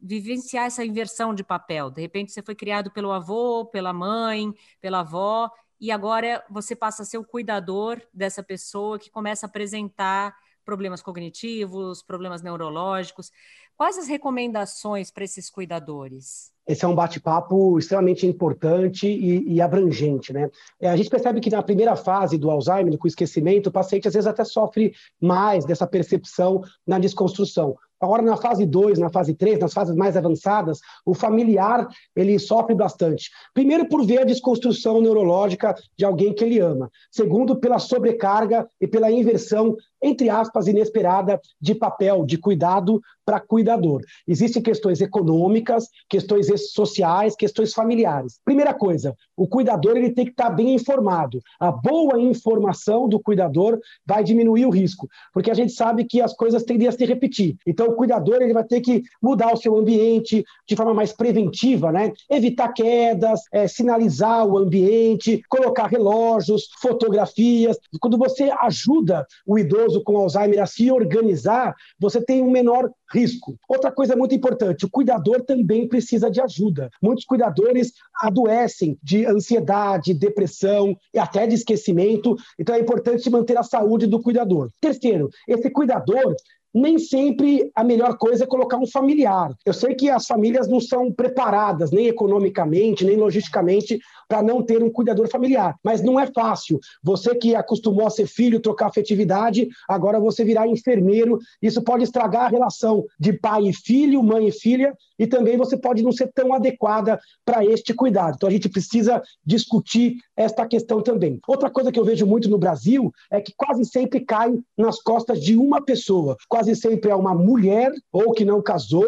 [0.00, 1.90] vivenciar essa inversão de papel.
[1.90, 7.02] De repente, você foi criado pelo avô, pela mãe, pela avó, e agora você passa
[7.02, 13.30] a ser o cuidador dessa pessoa que começa a apresentar problemas cognitivos, problemas neurológicos.
[13.76, 16.52] Quais as recomendações para esses cuidadores?
[16.68, 20.34] Esse é um bate-papo extremamente importante e, e abrangente.
[20.34, 20.50] Né?
[20.78, 24.06] É, a gente percebe que na primeira fase do Alzheimer, com o esquecimento, o paciente
[24.06, 27.74] às vezes até sofre mais dessa percepção na desconstrução.
[28.00, 32.74] Agora, na fase 2, na fase 3, nas fases mais avançadas, o familiar ele sofre
[32.74, 33.30] bastante.
[33.52, 36.90] Primeiro, por ver a desconstrução neurológica de alguém que ele ama.
[37.10, 44.02] Segundo, pela sobrecarga e pela inversão, entre aspas, inesperada de papel, de cuidado para cuidador.
[44.26, 48.40] Existem questões econômicas, questões sociais, questões familiares.
[48.44, 51.40] Primeira coisa, o cuidador ele tem que estar bem informado.
[51.60, 56.34] A boa informação do cuidador vai diminuir o risco, porque a gente sabe que as
[56.34, 57.56] coisas tendem a se repetir.
[57.66, 61.92] Então, o cuidador ele vai ter que mudar o seu ambiente de forma mais preventiva,
[61.92, 62.12] né?
[62.30, 67.78] Evitar quedas, é, sinalizar o ambiente, colocar relógios, fotografias.
[68.00, 73.58] Quando você ajuda o idoso com Alzheimer a se organizar, você tem um menor risco.
[73.68, 76.90] Outra coisa muito importante, o cuidador também precisa de ajuda.
[77.02, 83.62] Muitos cuidadores adoecem de ansiedade, depressão e até de esquecimento, então é importante manter a
[83.62, 84.70] saúde do cuidador.
[84.80, 86.34] Terceiro, esse cuidador
[86.78, 89.54] nem sempre a melhor coisa é colocar um familiar.
[89.64, 94.82] Eu sei que as famílias não são preparadas, nem economicamente, nem logisticamente, para não ter
[94.82, 95.76] um cuidador familiar.
[95.82, 96.78] Mas não é fácil.
[97.02, 101.38] Você que acostumou a ser filho, trocar afetividade, agora você virar enfermeiro.
[101.60, 105.76] Isso pode estragar a relação de pai e filho, mãe e filha, e também você
[105.76, 108.34] pode não ser tão adequada para este cuidado.
[108.36, 111.40] Então a gente precisa discutir esta questão também.
[111.48, 115.42] Outra coisa que eu vejo muito no Brasil é que quase sempre cai nas costas
[115.42, 116.36] de uma pessoa.
[116.48, 119.06] Quase sempre é uma mulher, ou que não casou,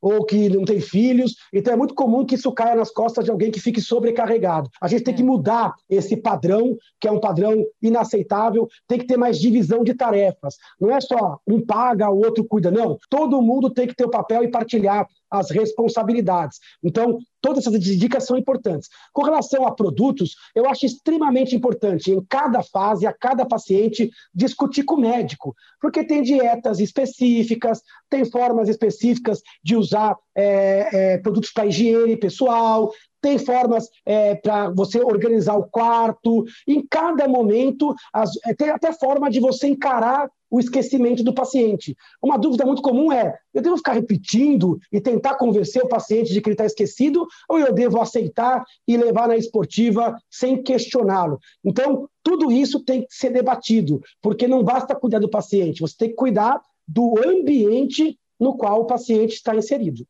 [0.00, 1.36] ou que não tem filhos.
[1.52, 4.70] Então é muito comum que isso caia nas costas de alguém que fique sobrecarregado.
[4.80, 5.24] A gente tem que é.
[5.24, 10.56] mudar esse padrão, que é um padrão inaceitável, tem que ter mais divisão de tarefas.
[10.80, 12.98] Não é só um paga, o outro cuida, não.
[13.08, 16.58] Todo mundo tem que ter o papel e partilhar as responsabilidades.
[16.82, 18.88] Então, todas essas dicas são importantes.
[19.12, 24.84] Com relação a produtos, eu acho extremamente importante, em cada fase, a cada paciente, discutir
[24.84, 31.52] com o médico, porque tem dietas específicas, tem formas específicas de usar é, é, produtos
[31.52, 36.44] para higiene pessoal, tem formas é, para você organizar o quarto.
[36.66, 41.96] Em cada momento, as, é, tem até forma de você encarar o esquecimento do paciente.
[42.20, 46.40] Uma dúvida muito comum é: eu devo ficar repetindo e tentar convencer o paciente de
[46.40, 51.38] que ele está esquecido, ou eu devo aceitar e levar na esportiva sem questioná-lo?
[51.64, 56.08] Então, tudo isso tem que ser debatido, porque não basta cuidar do paciente, você tem
[56.10, 60.04] que cuidar do ambiente no qual o paciente está inserido.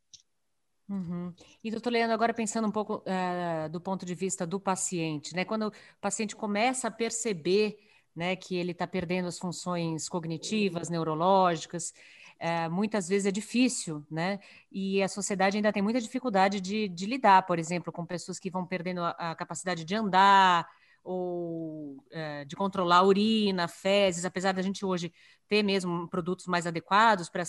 [0.90, 1.32] Uhum.
[1.62, 5.44] E doutor Leandro, agora pensando um pouco uh, do ponto de vista do paciente, né?
[5.44, 7.78] Quando o paciente começa a perceber
[8.14, 11.92] né, que ele está perdendo as funções cognitivas, neurológicas.
[12.40, 14.40] É, muitas vezes é difícil, né?
[14.72, 18.50] E a sociedade ainda tem muita dificuldade de, de lidar, por exemplo, com pessoas que
[18.50, 20.66] vão perdendo a, a capacidade de andar
[21.02, 25.12] ou é, de controlar a urina, fezes, apesar da gente hoje
[25.48, 27.42] ter mesmo produtos mais adequados para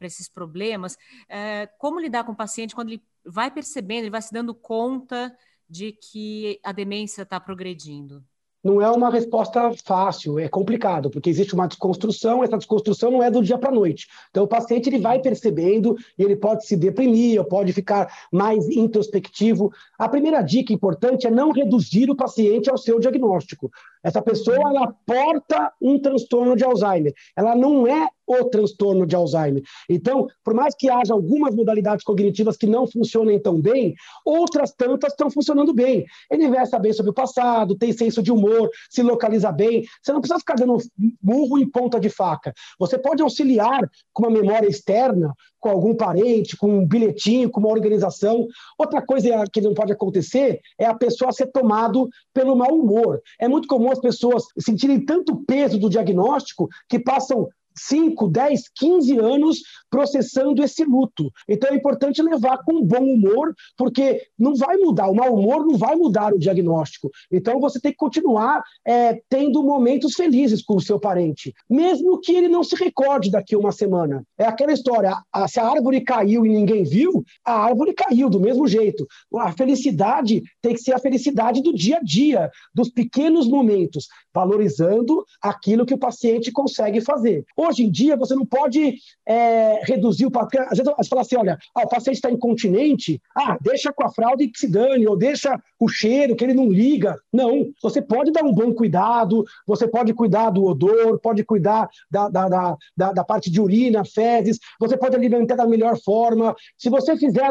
[0.00, 0.96] esses problemas.
[1.28, 5.36] É, como lidar com o paciente quando ele vai percebendo, ele vai se dando conta
[5.68, 8.24] de que a demência está progredindo?
[8.62, 13.30] Não é uma resposta fácil, é complicado, porque existe uma desconstrução, essa desconstrução não é
[13.30, 14.08] do dia para a noite.
[14.30, 18.68] Então, o paciente ele vai percebendo e ele pode se deprimir, ou pode ficar mais
[18.68, 19.72] introspectivo.
[19.98, 23.70] A primeira dica importante é não reduzir o paciente ao seu diagnóstico.
[24.02, 27.12] Essa pessoa ela porta um transtorno de Alzheimer.
[27.36, 29.62] Ela não é o transtorno de Alzheimer.
[29.88, 35.12] Então, por mais que haja algumas modalidades cognitivas que não funcionem tão bem, outras tantas
[35.12, 36.04] estão funcionando bem.
[36.30, 39.84] Ele vai saber sobre o passado, tem senso de humor, se localiza bem.
[40.02, 40.76] Você não precisa ficar dando
[41.22, 42.52] burro em ponta de faca.
[42.78, 43.80] Você pode auxiliar
[44.12, 48.46] com uma memória externa, com algum parente, com um bilhetinho, com uma organização.
[48.78, 53.20] Outra coisa que não pode acontecer é a pessoa ser tomado pelo mau humor.
[53.40, 59.18] É muito comum as pessoas sentirem tanto peso do diagnóstico que passam 5, 10, 15
[59.18, 61.30] anos processando esse luto.
[61.48, 65.76] Então é importante levar com bom humor, porque não vai mudar, o mau humor não
[65.76, 67.10] vai mudar o diagnóstico.
[67.30, 72.32] Então você tem que continuar é, tendo momentos felizes com o seu parente, mesmo que
[72.32, 74.22] ele não se recorde daqui uma semana.
[74.36, 78.40] É aquela história: a, se a árvore caiu e ninguém viu, a árvore caiu do
[78.40, 79.06] mesmo jeito.
[79.36, 85.24] A felicidade tem que ser a felicidade do dia a dia, dos pequenos momentos, valorizando
[85.42, 87.44] aquilo que o paciente consegue fazer.
[87.68, 88.94] Hoje em dia, você não pode
[89.26, 90.68] é, reduzir o paciente.
[90.70, 94.10] Às vezes você fala assim: olha, ah, o paciente está incontinente, ah, deixa com a
[94.10, 97.16] fralda e que se dane, ou deixa o cheiro, que ele não liga.
[97.32, 102.28] Não, você pode dar um bom cuidado, você pode cuidar do odor, pode cuidar da,
[102.28, 102.48] da,
[102.96, 106.54] da, da, parte de urina, fezes, você pode alimentar da melhor forma.
[106.76, 107.48] Se você fizer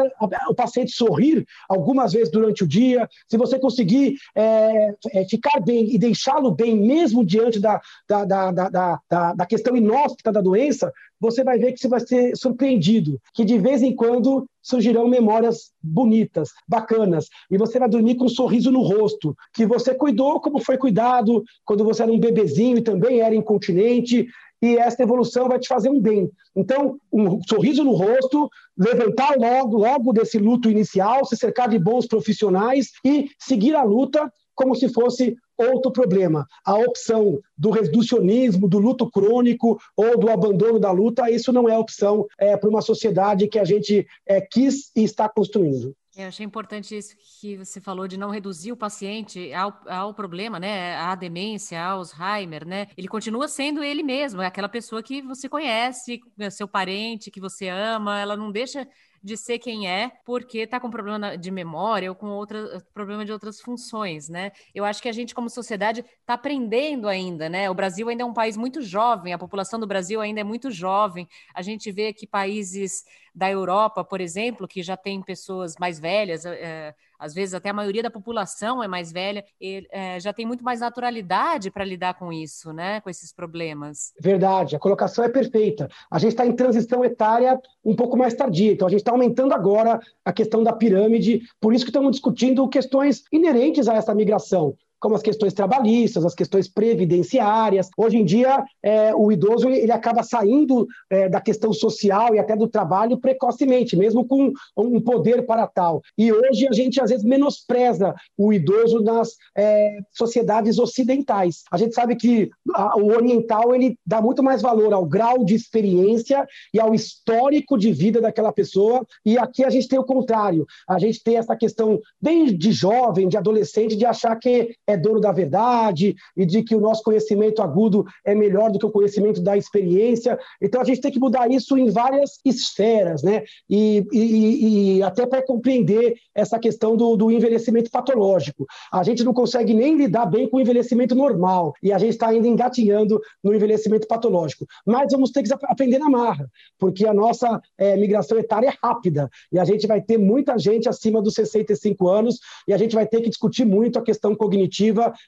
[0.48, 5.94] o paciente sorrir algumas vezes durante o dia, se você conseguir é, é, ficar bem
[5.94, 10.92] e deixá-lo bem, mesmo diante da, da, da, da, da, da questão inóspita da doença,
[11.20, 15.72] você vai ver que você vai ser surpreendido, que de vez em quando surgirão memórias
[15.82, 20.60] bonitas, bacanas, e você vai dormir com um sorriso no rosto, que você cuidou como
[20.60, 24.26] foi cuidado quando você era um bebezinho e também era incontinente,
[24.60, 26.30] e essa evolução vai te fazer um bem.
[26.54, 32.06] Então, um sorriso no rosto, levantar logo, logo desse luto inicial, se cercar de bons
[32.06, 36.44] profissionais e seguir a luta como se fosse outro problema.
[36.64, 41.78] A opção do reducionismo, do luto crônico ou do abandono da luta, isso não é
[41.78, 45.94] opção é, para uma sociedade que a gente é, quis e está construindo.
[46.16, 50.58] Eu achei importante isso que você falou de não reduzir o paciente ao, ao problema,
[50.58, 50.96] né?
[50.96, 52.88] À demência, Alzheimer, né?
[52.96, 57.40] Ele continua sendo ele mesmo, é aquela pessoa que você conhece, é seu parente, que
[57.40, 58.84] você ama, ela não deixa
[59.22, 63.32] de ser quem é, porque está com problema de memória ou com outra, problema de
[63.32, 64.52] outras funções, né?
[64.74, 67.68] Eu acho que a gente, como sociedade, está aprendendo ainda, né?
[67.70, 70.70] O Brasil ainda é um país muito jovem, a população do Brasil ainda é muito
[70.70, 71.28] jovem.
[71.54, 73.04] A gente vê que países
[73.34, 77.74] da Europa, por exemplo, que já tem pessoas mais velhas, é, às vezes até a
[77.74, 82.14] maioria da população é mais velha, e, é, já tem muito mais naturalidade para lidar
[82.14, 83.00] com isso, né?
[83.00, 84.12] Com esses problemas.
[84.20, 85.88] Verdade, a colocação é perfeita.
[86.10, 89.52] A gente está em transição etária um pouco mais tardia, então a gente está aumentando
[89.52, 94.76] agora a questão da pirâmide, por isso que estamos discutindo questões inerentes a essa migração
[95.00, 97.88] como as questões trabalhistas, as questões previdenciárias.
[97.96, 102.56] Hoje em dia, é, o idoso ele acaba saindo é, da questão social e até
[102.56, 106.02] do trabalho precocemente, mesmo com um poder para tal.
[106.16, 111.62] E hoje a gente às vezes menospreza o idoso nas é, sociedades ocidentais.
[111.70, 115.54] A gente sabe que a, o oriental ele dá muito mais valor ao grau de
[115.54, 119.06] experiência e ao histórico de vida daquela pessoa.
[119.24, 120.66] E aqui a gente tem o contrário.
[120.88, 125.30] A gente tem essa questão desde jovem, de adolescente, de achar que é dono da
[125.30, 129.54] verdade e de que o nosso conhecimento agudo é melhor do que o conhecimento da
[129.54, 130.38] experiência.
[130.60, 133.44] Então a gente tem que mudar isso em várias esferas, né?
[133.68, 138.64] E, e, e até para compreender essa questão do, do, envelhecimento patológico.
[138.90, 142.28] A gente não consegue nem lidar bem com o envelhecimento normal e a gente está
[142.28, 144.66] ainda engatinhando no envelhecimento patológico.
[144.86, 146.48] Mas vamos ter que aprender na marra,
[146.78, 150.88] porque a nossa é, migração etária é rápida e a gente vai ter muita gente
[150.88, 154.77] acima dos 65 anos e a gente vai ter que discutir muito a questão cognitiva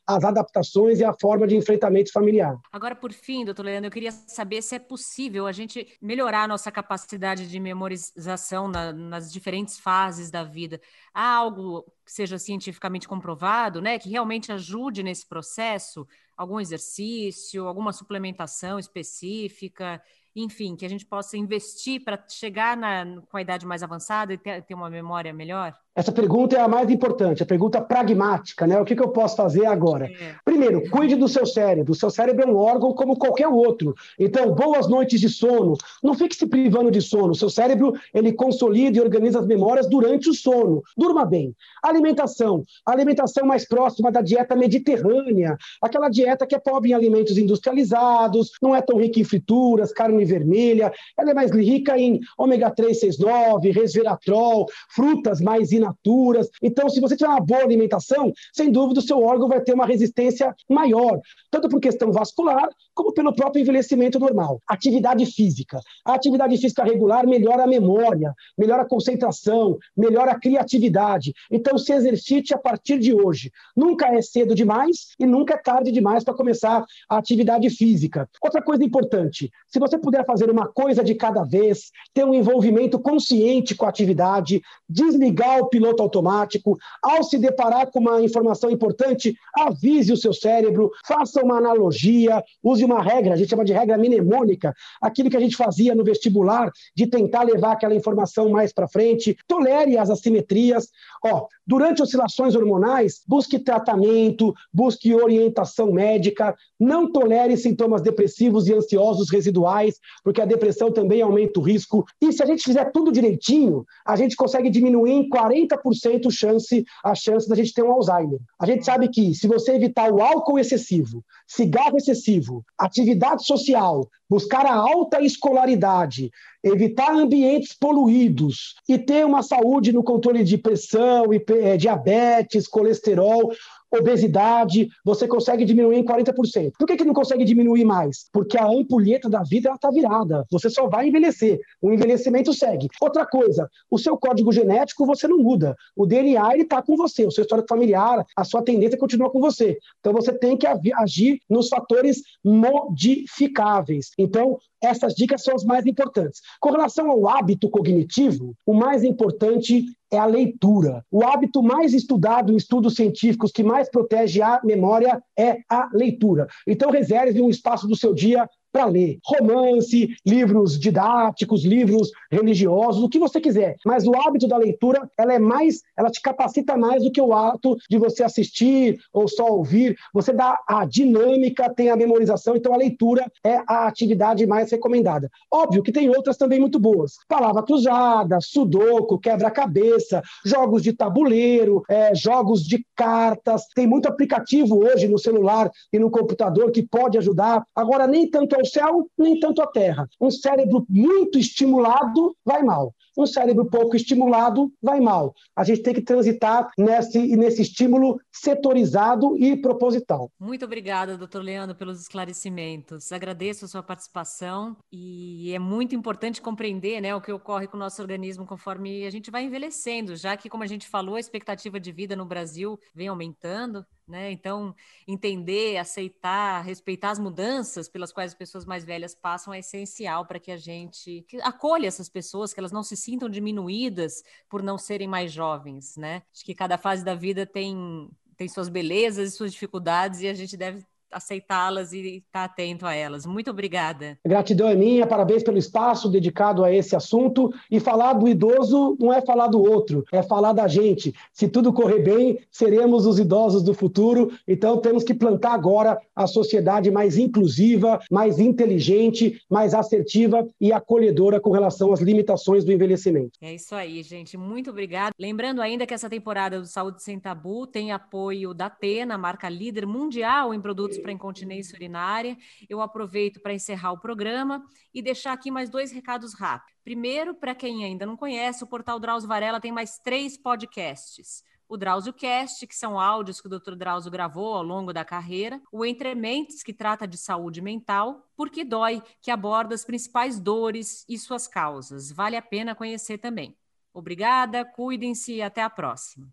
[0.06, 2.56] as adaptações e a forma de enfrentamento familiar.
[2.72, 6.48] Agora, por fim, doutor Leandro, eu queria saber se é possível a gente melhorar a
[6.48, 10.80] nossa capacidade de memorização na, nas diferentes fases da vida.
[11.12, 16.06] Há algo que seja cientificamente comprovado, né, que realmente ajude nesse processo?
[16.36, 20.02] Algum exercício, alguma suplementação específica?
[20.34, 24.38] enfim, que a gente possa investir para chegar na, com a idade mais avançada e
[24.38, 25.76] ter, ter, uma memória melhor?
[25.94, 28.81] Essa pergunta é a mais importante, a pergunta pragmática, né?
[28.81, 30.07] O que, que eu posso fazer agora?
[30.07, 30.37] É.
[30.44, 31.92] Primeiro, cuide do seu cérebro.
[31.92, 33.92] O seu cérebro é um órgão como qualquer outro.
[34.16, 35.76] Então, boas noites de sono.
[36.00, 37.33] Não fique se privando de sono.
[37.33, 40.81] O seu cérebro, ele consolida e organiza as memórias durante o sono.
[40.96, 41.57] Durma bem.
[41.83, 42.62] Alimentação.
[42.87, 45.59] A alimentação mais próxima da dieta mediterrânea.
[45.83, 50.24] Aquela dieta que é pobre em alimentos industrializados, não é tão rica em frituras, carne
[50.24, 50.92] vermelha.
[51.18, 56.48] Ela é mais rica em ômega 3, 6, 9, resveratrol, frutas mais inaturas.
[56.62, 59.86] Então, se você tiver uma boa alimentação, sem dúvida o seu órgão vai ter uma
[59.86, 62.68] resistência maior, tanto por questão vascular,
[63.00, 64.60] como pelo próprio envelhecimento normal.
[64.68, 65.80] Atividade física.
[66.04, 71.32] A atividade física regular melhora a memória, melhora a concentração, melhora a criatividade.
[71.50, 73.50] Então, se exercite a partir de hoje.
[73.74, 78.28] Nunca é cedo demais e nunca é tarde demais para começar a atividade física.
[78.42, 82.98] Outra coisa importante: se você puder fazer uma coisa de cada vez, ter um envolvimento
[82.98, 89.34] consciente com a atividade, desligar o piloto automático, ao se deparar com uma informação importante,
[89.56, 93.96] avise o seu cérebro, faça uma analogia, use uma regra, a gente chama de regra
[93.96, 98.88] mnemônica, aquilo que a gente fazia no vestibular, de tentar levar aquela informação mais para
[98.88, 100.88] frente, tolere as assimetrias.
[101.24, 109.31] Ó, durante oscilações hormonais, busque tratamento, busque orientação médica, não tolere sintomas depressivos e ansiosos
[109.31, 112.05] residuais, porque a depressão também aumenta o risco.
[112.20, 117.14] E se a gente fizer tudo direitinho, a gente consegue diminuir em 40% chance, a
[117.14, 118.40] chance da gente ter um Alzheimer.
[118.59, 124.64] A gente sabe que se você evitar o álcool excessivo, cigarro excessivo, atividade social, buscar
[124.64, 126.30] a alta escolaridade,
[126.62, 133.52] evitar ambientes poluídos e ter uma saúde no controle de pressão, eh, diabetes, colesterol,
[133.90, 136.72] obesidade, você consegue diminuir em 40%.
[136.79, 138.26] Por que, que não consegue diminuir mais?
[138.33, 140.46] Porque a ampulheta da vida está virada.
[140.50, 141.61] Você só vai envelhecer.
[141.81, 142.88] O envelhecimento segue.
[143.00, 145.76] Outra coisa, o seu código genético você não muda.
[145.96, 147.26] O DNA está com você.
[147.26, 149.79] O seu histórico familiar, a sua tendência continua com você.
[149.98, 154.11] Então você tem que agir nos fatores modificáveis.
[154.18, 156.40] Então, essas dicas são as mais importantes.
[156.60, 161.05] Com relação ao hábito cognitivo, o mais importante é a leitura.
[161.11, 166.46] O hábito mais estudado em estudos científicos que mais protege a memória é a leitura.
[166.66, 169.18] Então, reserve um espaço do seu dia para ler.
[169.24, 173.76] Romance, livros didáticos, livros religiosos, o que você quiser.
[173.84, 177.34] Mas o hábito da leitura, ela é mais, ela te capacita mais do que o
[177.34, 179.96] ato de você assistir ou só ouvir.
[180.14, 185.30] Você dá a dinâmica, tem a memorização, então a leitura é a atividade mais recomendada.
[185.52, 187.14] Óbvio que tem outras também muito boas.
[187.28, 193.66] Palavra cruzada, sudoku, quebra-cabeça, jogos de tabuleiro, é, jogos de cartas.
[193.74, 197.62] Tem muito aplicativo hoje no celular e no computador que pode ajudar.
[197.74, 200.08] Agora, nem tanto ao céu, nem tanto à terra.
[200.20, 202.94] Um cérebro muito estimulado vai mal.
[203.20, 205.34] Um cérebro pouco estimulado vai mal.
[205.54, 210.30] A gente tem que transitar nesse, nesse estímulo setorizado e proposital.
[210.40, 213.12] Muito obrigada, doutor Leandro, pelos esclarecimentos.
[213.12, 217.80] Agradeço a sua participação e é muito importante compreender né, o que ocorre com o
[217.80, 221.78] nosso organismo conforme a gente vai envelhecendo, já que, como a gente falou, a expectativa
[221.78, 223.84] de vida no Brasil vem aumentando.
[224.10, 224.32] Né?
[224.32, 224.74] Então,
[225.06, 230.40] entender, aceitar, respeitar as mudanças pelas quais as pessoas mais velhas passam é essencial para
[230.40, 235.08] que a gente acolha essas pessoas, que elas não se sintam diminuídas por não serem
[235.08, 236.22] mais jovens, né?
[236.34, 240.32] Acho que cada fase da vida tem tem suas belezas e suas dificuldades e a
[240.32, 240.82] gente deve
[241.12, 243.26] aceitá-las e estar atento a elas.
[243.26, 244.18] Muito obrigada.
[244.26, 247.52] Gratidão é minha, parabéns pelo espaço dedicado a esse assunto.
[247.70, 251.14] E falar do idoso não é falar do outro, é falar da gente.
[251.32, 254.32] Se tudo correr bem, seremos os idosos do futuro.
[254.46, 261.40] Então temos que plantar agora a sociedade mais inclusiva, mais inteligente, mais assertiva e acolhedora
[261.40, 263.32] com relação às limitações do envelhecimento.
[263.40, 264.36] É isso aí, gente.
[264.36, 265.14] Muito obrigada.
[265.18, 269.86] Lembrando ainda que essa temporada do Saúde Sem Tabu tem apoio da Tena, marca líder
[269.86, 272.36] mundial em produtos para incontinência urinária.
[272.68, 276.78] Eu aproveito para encerrar o programa e deixar aqui mais dois recados rápidos.
[276.84, 281.76] Primeiro, para quem ainda não conhece, o portal Drauzio Varela tem mais três podcasts o
[281.76, 283.76] Drauzio Cast, que são áudios que o Dr.
[283.76, 288.64] Drauzio gravou ao longo da carreira, o Entre Mentes, que trata de saúde mental, Porque
[288.64, 292.11] Dói, que aborda as principais dores e suas causas.
[292.11, 293.57] Vale a pena conhecer também.
[293.94, 296.26] Obrigada, cuidem-se e até a próxima.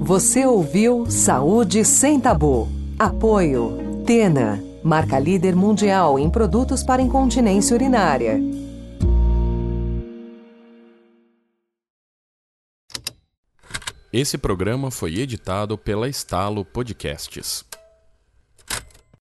[0.00, 2.87] Você ouviu Saúde Sem Tabu.
[2.98, 8.40] Apoio Tena, marca líder mundial em produtos para incontinência urinária.
[14.12, 17.67] Esse programa foi editado pela Estalo Podcasts.